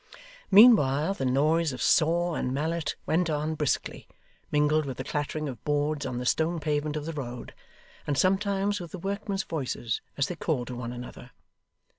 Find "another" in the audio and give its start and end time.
10.91-11.29